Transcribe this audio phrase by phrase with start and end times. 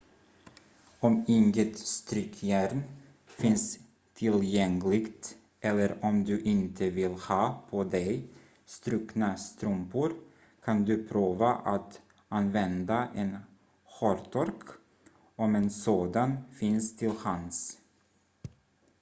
[0.99, 2.81] om inget strykjärn
[3.25, 3.79] finns
[4.13, 8.27] tillgängligt eller om du inte vill ha på dig
[8.65, 10.13] strukna strumpor
[10.63, 13.37] kan du prova att använda en
[13.83, 14.61] hårtork
[15.35, 17.77] om en sådan finns till hands